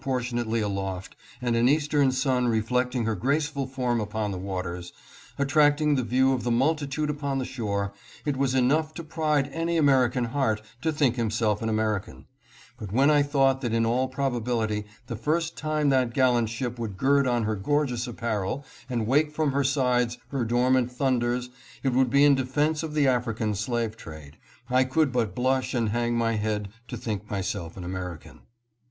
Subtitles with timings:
[0.03, 4.93] 691 portionately aloft and an Eastern sun reflecting her graceful form upon the waters,
[5.37, 7.93] attracting the view of the multitude upon the shore,
[8.25, 12.25] it was enough to pride any American heart to think himself an American;
[12.79, 16.97] but when I thought that in all probability the first time that gallant ship would
[16.97, 21.51] gird on her gorgeous apparel and wake from her sides her dormant thunders
[21.83, 24.37] it would be in defense of the African slave trade,
[24.67, 28.39] I could but blush and hang my head to think myself an American."